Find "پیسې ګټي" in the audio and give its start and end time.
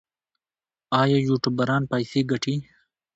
1.91-2.55